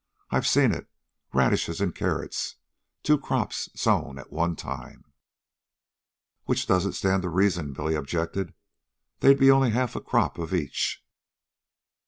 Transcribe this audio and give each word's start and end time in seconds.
I've 0.31 0.47
seen 0.47 0.71
it 0.71 0.87
radishes 1.31 1.79
and 1.79 1.93
carrots, 1.93 2.55
two 3.03 3.19
crops, 3.19 3.69
sown 3.75 4.17
at 4.17 4.31
one 4.33 4.55
time." 4.55 5.05
"Which 6.45 6.65
don't 6.65 6.91
stand 6.93 7.21
to 7.21 7.29
reason," 7.29 7.71
Billy 7.73 7.93
objected. 7.93 8.55
"They'd 9.19 9.37
be 9.37 9.51
only 9.51 9.67
a 9.69 9.73
half 9.73 9.93
crop 10.03 10.39
of 10.39 10.55
each." 10.55 11.05